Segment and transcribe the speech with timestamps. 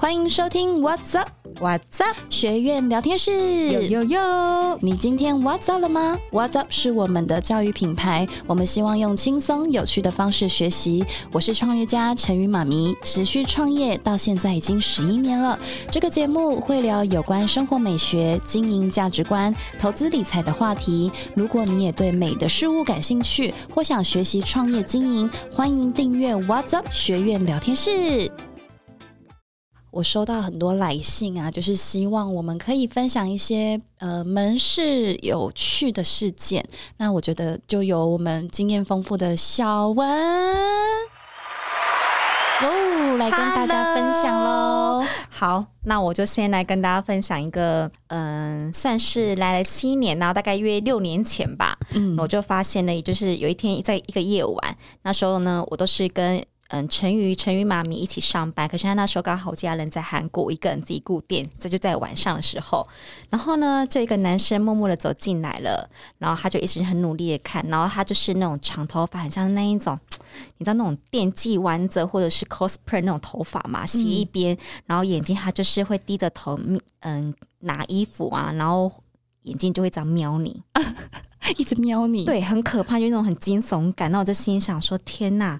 [0.00, 1.28] 欢迎收听 What's Up
[1.60, 2.16] What's up？
[2.30, 3.68] 学院聊天室。
[3.70, 4.78] 有有有！
[4.80, 11.04] 你今天 What's Up 了吗？What's Up 是我们的教育品牌，我们希望用轻松有趣的方式学习。
[11.32, 15.58] 我是创业家陈宇妈咪，持续创业到现在已经十一年了。
[15.90, 21.12] 这个节目会聊有关生活美学、经营价值观、投资理财的话题。
[21.36, 28.32] 如果你也对美的事物感兴趣，或想学习创业经营，欢迎订阅 What's Up 学院聊天室。
[29.90, 36.64] 我收到很多来信啊，就是希望我们可以分享一些呃门市有趣的事件。
[36.96, 40.08] 那我觉得就由我们经验丰富的小文
[42.62, 45.04] 哦来跟大家分享喽。
[45.28, 62.86] 好，那我就先来跟大家分享一个，嗯，算是来了七年，然后大概约六年前吧，嗯我就发现了，就是有一天在一个夜晚，那时候呢，我都是跟嗯陈瑜、陈瑜妈咪一起上班，可是他那时候刚好家人在韩国，一个人自己顾店，这就在晚上的时候，
[63.28, 69.98] 然后呢，就一个男生默默的走进来了，然后他就一直很努力的看，然后他就是那种长头发，很像那一种。
[70.58, 76.56] 你知道那种电击弯着或者是 cosplay 那种头发嘛，洗一边，然后眼睛他就是会低着头，
[77.00, 78.92] 嗯，拿衣服啊，然后
[79.42, 80.62] 眼睛就会这样瞄你，
[81.58, 84.08] 一直瞄你，对，很可怕，就那种很惊悚感。
[84.12, 85.58] 那我就心想说，天呐，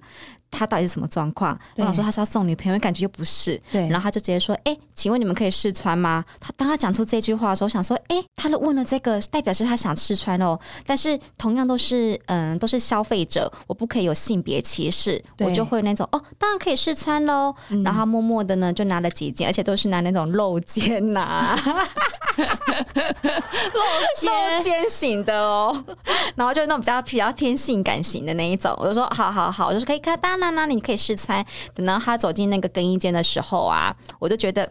[0.51, 1.51] 他到底是什么状况？
[1.53, 3.59] 我对想说他是要送女朋友，感觉又不是。
[3.71, 10.59] 对，然后他就直接说：“哎、请问你们可以试穿吗？”他当他讲出这句话的时候，我想说：“哎、他都问了这个，代表是他想试穿哦。
[10.85, 17.55] 但是同样都是嗯，都是消费者，我不可以有性别歧视，我就会那种哦，当然可以试穿喽。
[17.69, 21.57] 嗯然后他默默的呢，就拿了几件，而且都是拿那种露肩呐、
[23.73, 25.83] 露肩型的哦，
[26.35, 31.45] 然后就那种比较比较偏性感型的那一种，我就说好好好，我就说可以看，当然啦，你可以试穿。
[31.75, 34.67] 等到他走进那个更衣间的时候啊，我就觉得。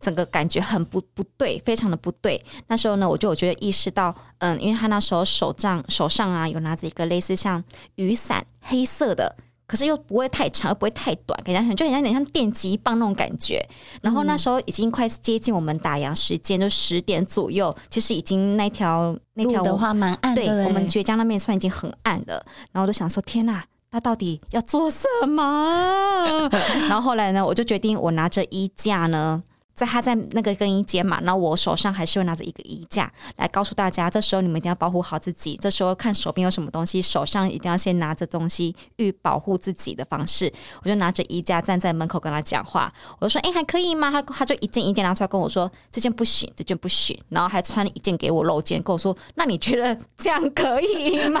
[0.00, 2.38] 整个感觉很不不对，非常的不对。
[2.66, 7.64] 那时候呢，我就我觉得意识到，嗯，因为他那时候手杖手上啊有拿着一个类似像
[7.94, 9.34] 雨伞，黑色的，
[9.66, 13.66] 可是又不会太长，又不会太短，给人家很就很像有点像电击棒那种感觉。
[14.02, 23.62] 然后那时候已经快接近我们打烊时间，就十点左右，其实已经那条那条路的话蛮暗的对，我们绝江那边算已经很暗了，然后我就想说，天呐，
[23.94, 26.50] 他到底要做什么？
[26.90, 29.40] 然后后来呢，我就决定我拿着衣架呢。
[29.74, 35.58] 在他在那个更衣间嘛，然后我手上还是会拿着一个衣架来告诉大家，这时候你们一定要保护好自己。
[35.60, 40.52] 这时候看手边有什么东西，手上一定要先拿着东西，欲保护自己的方式。
[40.82, 51.40] 我就拿着衣架站在门口跟他讲话，我就说：“哎、还可以吗？”他他就一件一件拿出来跟我说：“这件不行，这件不行。”然后还穿了一件给我露肩，跟我说：“那你觉得这样可以吗？”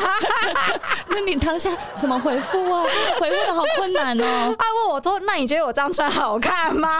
[1.08, 2.82] 那你当下怎么回复啊？
[3.20, 4.56] 回复的好困难哦。
[4.58, 6.98] 他问我说：“那你觉得我这样穿好看吗？”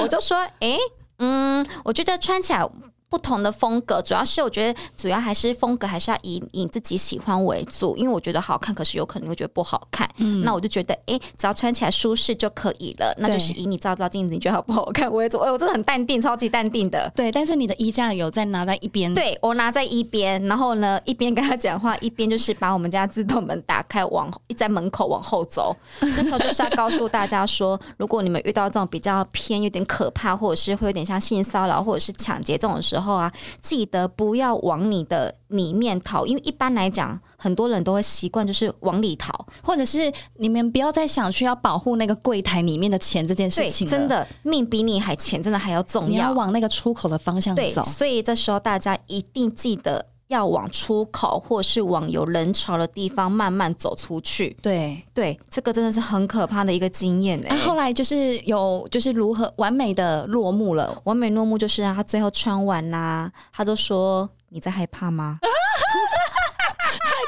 [0.00, 0.78] 我就说：“诶，
[1.18, 2.66] 嗯，我觉得穿起来。”
[3.12, 10.08] 不同的风格，主要是我觉得主要还是风格还是要以你自己喜欢为主，因为我觉得好看，可是有可能会觉得不好看。
[10.16, 13.14] 嗯那我就觉得，哎，只要穿起来舒适就可以了。
[13.18, 15.36] 那就是以你照照镜子，你觉得好不好看为主。
[15.40, 17.12] 哎，我真的很淡定，超级淡定的。
[17.14, 25.76] 对，但是你的衣架有在拿在一边，对我拿在一边，然后呢，一边跟他讲话，一边就是把我们家自动门打开，往一在门口往后走。
[26.00, 39.32] 这时候就是要告诉大家说，如果你们遇到这种比较偏有点可怕，或者是会有点像性骚扰或者是抢劫这种时候啊，记得不要往你的里面逃，因为一般来讲，很多人都会习惯就是往里逃。
[39.62, 47.82] 或者是你们不要再想去要保护那个柜台里面的钱这件事，情真，的命比你还钱，真的还要重要你要往那个出口的方向，走。
[47.82, 54.56] 所以这时候大家一定记得要往出口，或是往有人潮的地方慢慢走出去。
[54.62, 61.00] 对，对，这个真的是很可怕的一个经验哎、啊，后来就是有就是如何完美的落幕了。
[61.04, 65.38] 完美落幕就是啊，他最后穿完啦、他就说你在害怕吗？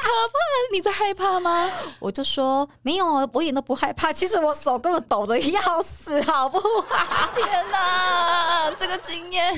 [0.05, 0.37] 可怕
[0.71, 1.69] 你在害怕吗？
[1.99, 4.13] 我就说没有，我一点都不害怕。
[4.13, 6.57] 其实我手根本抖得要死，好不
[6.89, 7.31] 好？
[7.35, 8.04] 天哪，
[8.85, 9.51] 这个经验，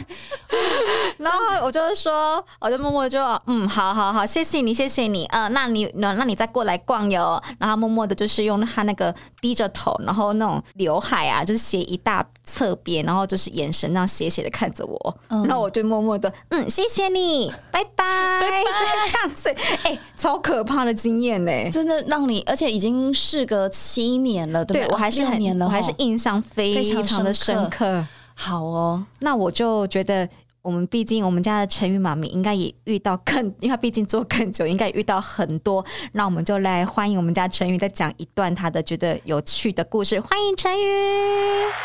[1.20, 7.42] 然后我就是说，我就默默就嗯，好好好，谢谢你，谢谢你，呃，那你那那你再过来逛哟。
[7.60, 15.44] 然后默默的就是用他那个低着头，然后那种刘海啊，就是斜一大侧边，然后就是眼神那样斜斜的看着我，嗯。
[15.44, 18.64] 然后我就默默的嗯，谢谢你，拜拜，拜拜，
[19.12, 19.50] 这样子，
[19.84, 24.94] 哎、超可怕的经验呢、真的让你，而且已经事隔七年了，对不对？
[24.94, 28.06] 我还是很，年了，我还是印象非非常常的深深刻。
[28.40, 29.04] 好哦。
[29.20, 30.30] 那我就觉得，
[30.62, 35.84] 我们毕竟我们家的成语妈咪应该也遇到更，因为毕竟做更久，应该也遇到很多。
[36.14, 40.20] 那我们就来欢迎我们家成语再讲一段她的觉得有趣的故事。
[40.20, 40.86] 欢迎成语。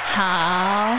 [0.04, 0.94] 好，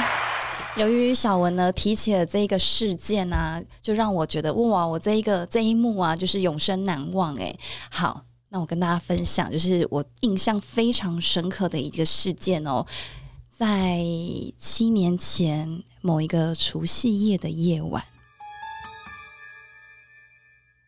[0.75, 7.55] 由于小文呢提起了这一个事件啊，就让我觉得哇，我这一个这一幕啊，就是永生难忘哎。
[7.91, 12.85] 好，那我跟大家分享，就是我印象非常深刻的一个事件哦，
[13.55, 14.03] 在
[14.57, 18.03] 七年前某一个除夕夜的夜晚。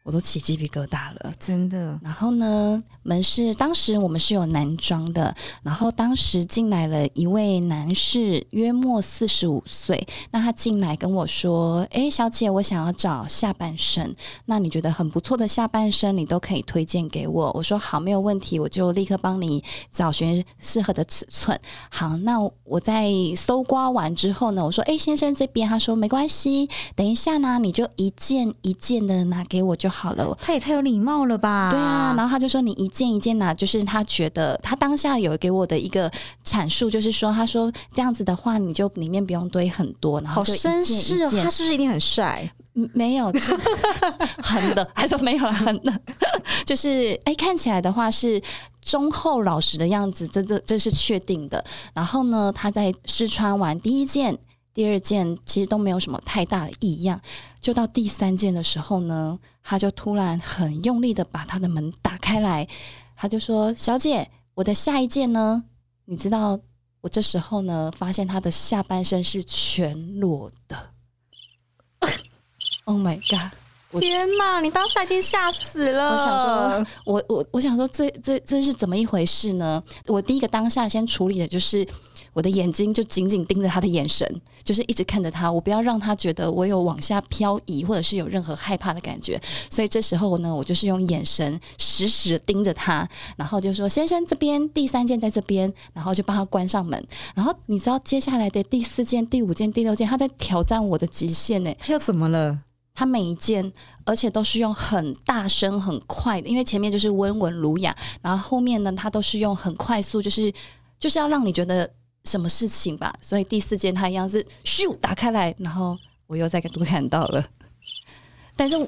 [0.05, 1.99] 我都起鸡皮疙瘩了，真的。
[2.03, 10.07] 然后呢，门市当时我们是有男装的，然后当时进来了一位男士，约莫四十五岁。
[10.29, 14.15] 那他进来跟我说：“哎，小姐，我想要找下半身，
[14.45, 21.59] 那你觉得很不错的下半身，你都可以推荐给我。”我说：“好，没有问题，我就立刻帮你找寻适合的尺寸。”
[21.89, 31.69] 好，那我在搜刮完之后呢，我说：“哎，先生这边。”他说：“没关系，等一下呢，你就一件一件的拿给我就。”好了，他也太有礼貌了吧？
[31.71, 36.11] 对啊，然后他就说你一件一件拿，就是他觉得他当下有给我的一个
[36.43, 41.43] 阐述，就是说他说这样子的话，你就里面不用堆很多，然后就一件一件。
[41.43, 42.51] 他是不是一定很帅？
[42.93, 43.31] 没有，
[44.43, 46.01] 很的，还说没有了很的，
[46.65, 48.41] 就是哎，看起来的话是
[48.81, 51.63] 忠厚老实的样子，这这这是确定的。
[51.93, 54.37] 然后呢，他在试穿完第一件。
[54.75, 57.21] 第二件其实都没有什么太大的异样，
[57.61, 62.67] 就到第三件的时候呢，他就突然很用力的把他的门打开来，
[63.15, 65.63] 他就说：“小姐，我的下一件呢？
[66.03, 66.59] 你知道，
[66.99, 70.75] 我这时候呢，发现他的下半身是全裸的。
[72.83, 74.01] Oh my god！
[74.01, 76.11] 天哪，你当下已经吓死了。
[76.11, 79.81] 我想说，我我我想说，这这这是怎么一回事呢？
[80.07, 81.87] 我第一个当下先处理的就是。
[82.35, 84.29] 我的眼睛就紧紧盯着他的眼神，
[84.61, 89.41] 就是一直看着他，我不要让他觉得我有往下漂移，或者是有任何害怕的感觉。
[89.71, 97.01] 所以这时候呢，我就是用眼神死死的盯着他，然后就说：“先生，这边第三件在这边。”然后就帮他关上门。
[97.33, 101.73] 然后你知道接下来的第四件、第五件、第六件，他在挑战我的极限呢？
[101.79, 102.59] 他又怎么了？
[102.93, 103.71] 他每一件，
[104.03, 110.53] 而且都是用很大声、很快的，因为前面就是温文儒雅，然后后面呢，他都是用很快速，就是
[110.99, 111.89] 就是要让你觉得。
[112.25, 113.13] 什么事情吧？
[113.21, 117.45] 所以第四件它一样是咻打开来，然后我又再多看到了，
[118.55, 118.87] 但是我。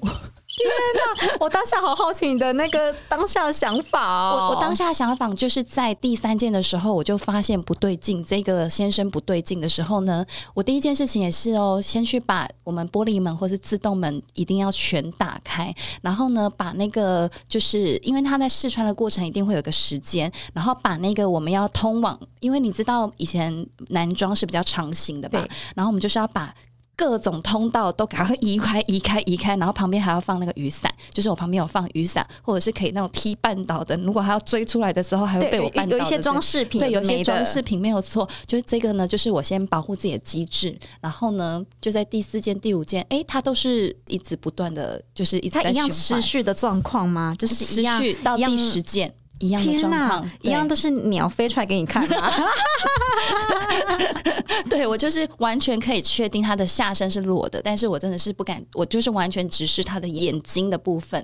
[0.57, 1.37] 天哪！
[1.39, 4.49] 我当下好好奇你的那个当下的想法哦。
[4.49, 10.25] 我我当下的想法就是在第三件的时候，我就发现不对劲，这个先生不对劲的时候呢，
[10.55, 25.45] 我第一件事情也是哦，先去把我们玻璃门或是自动门一定要全打开，然后呢，把那个就是因为他在试穿的过程一定会有个时间，然后把那个我们要通往，因为你知道以前男装是比较长型的吧，
[25.75, 26.53] 然后我们就是要把。
[26.97, 33.95] 各种通道都赶快移开、移开、移开，然后旁边还要放那个雨伞，就是我旁边有放雨伞，或者是可以那种踢绊倒的。
[33.97, 35.95] 如果还要追出来的时候，还会被我绊倒。
[35.95, 38.27] 有一些装饰品，对，有些装饰品没有错。
[38.47, 47.35] 就是这个呢，就是我先保护自己的机制，然后呢，就在第四件、第五件，哎，它都是一直不断的，就是一直在一样持续的状况吗？
[47.37, 49.13] 就是持续到第十件。
[49.39, 52.31] 一样的状况，一样都是鸟飞出来给你看吗？
[54.69, 61.23] 对我就是完全可以确定他的下身是裸的，但是我真的是不敢，我就是完全直视他的眼睛的部分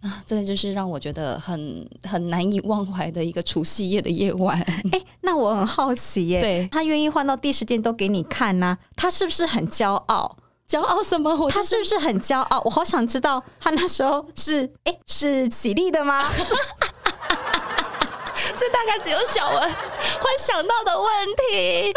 [0.00, 4.58] 啊，这个就是让我觉得很很难以忘怀的一个除夕夜的夜晚。
[4.92, 10.36] 哎，那我很好奇耶，对他愿意换到第十件都给你看呢，他是不是很骄傲？
[10.68, 11.50] 骄傲什么？
[11.50, 12.60] 他是不是很骄傲？
[12.64, 16.24] 我好想知道他那时候是哎是起立的吗？
[18.90, 21.92] 这大概只有小文会想到的问题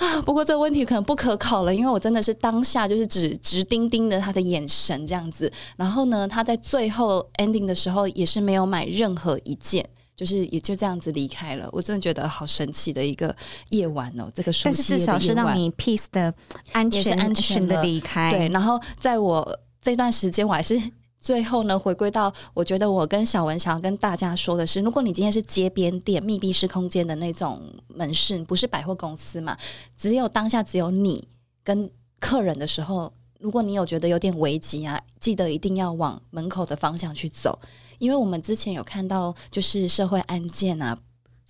[0.00, 0.22] 啊！
[0.24, 5.52] 不过这个问题可能不可考了，因为我真的是当下就是直直盯盯的他的眼神这样子。
[5.76, 9.86] 然后呢，他在最后 ending 的时候也是没有买任何一件，
[10.16, 11.68] 就是也就这样子离开了。
[11.70, 13.34] 我真的觉得好神奇的一个
[13.68, 14.30] 夜晚哦！
[14.34, 16.32] 这个但是至少是让你 peace 的
[16.72, 18.30] 安全安全的离开。
[18.30, 20.80] 对，然后在我这段时间，我还是。
[21.20, 29.56] 最后呢，回归到我觉得我跟小文想要跟大家说的是，如果你今天是街边店、密闭式空间的那种门市，不是百货公司嘛，
[29.96, 31.26] 只有当下只有你
[31.64, 37.58] 跟客人的时候，如果你有觉得有点危急啊，记得一定要往门口的方向去走，
[37.98, 40.98] 因为我们之前有看到就是社会案件啊。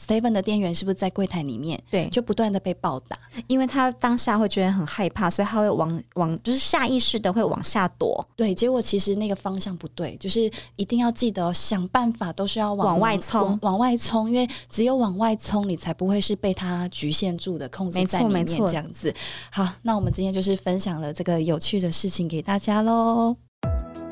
[0.01, 1.83] Seven 的店员是不是在柜台里面？
[1.91, 3.17] 对，就不断的被暴打，
[3.49, 8.25] 因为他当下会觉得很害怕，所以他会往往就是下意识的会往下躲。
[8.37, 19.13] 对，结果其实那个方向不对，就是一定要记得想办法都是要往外冲，往外冲，因为只有往外冲，你才不会是被他局限住的，控制在里面这样子。
[19.51, 23.48] 好，那我们今天就是分享了这个有趣的事情给大家喽。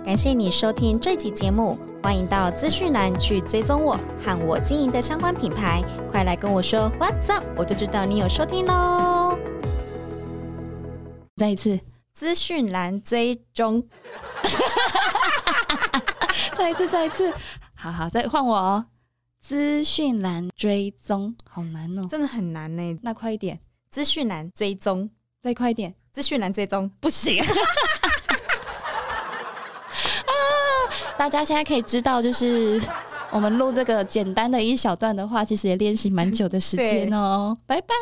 [0.07, 9.37] 感谢你收听这集节目，欢迎到资讯栏去追踪我和我经营的相关品牌，快来跟我说 What's up，我就知道你有收听喽。
[11.37, 11.81] 再一次，
[12.15, 13.83] 资讯栏追踪，
[16.57, 17.35] 再一次，再一次。
[17.75, 18.87] 好好，再换我哦。
[19.41, 22.07] 资讯栏追踪，好难哦。
[22.09, 22.97] 真的很难呢。
[23.03, 23.59] 那快一点，
[23.91, 25.11] 资讯栏追踪，
[25.43, 27.43] 再快一点，资讯栏追踪，不行。
[30.27, 30.33] 啊！
[31.19, 32.81] 大家现在可以知道，就是
[33.31, 37.57] 我们录这个简单的一小段的话，其实也练习蛮久的时间哦。
[37.67, 37.95] 拜拜。